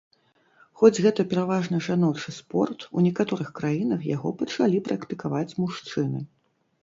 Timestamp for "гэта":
1.05-1.23